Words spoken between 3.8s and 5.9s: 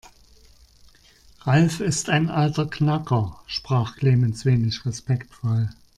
Clemens wenig respektvoll.